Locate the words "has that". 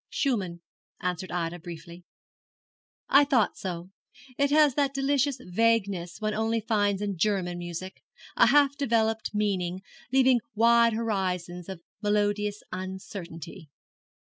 4.49-4.95